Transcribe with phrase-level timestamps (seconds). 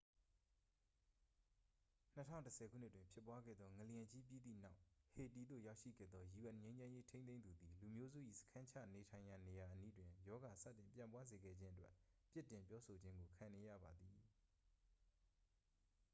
[2.15, 4.79] 2010 ခုနှစ်တွင်ဖြစ်ပွားခဲ့သော ငလျင်ကြီးပြီးသည့်နောက်
[5.13, 14.17] ဟေတီသို့ရောက်ရှိခဲ့သော un ငြိမ်းချမ်းရေးထိန်းသိမ်းသူသည် လူမျိုးစု၏စခန်းချနေထိုင်ရာနေရာအနီးတွင် ရောဂါစတင်ပျံ့ပွားစေခဲ့ခြင်းအတွက် ပြစ်တင်ပြောဆိုခြင်းကိုခံနေရပါသည်